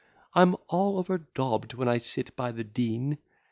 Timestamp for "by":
2.35-2.51